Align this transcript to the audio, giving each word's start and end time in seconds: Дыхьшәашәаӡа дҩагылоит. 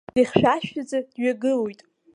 Дыхьшәашәаӡа 0.15 0.99
дҩагылоит. 1.11 1.79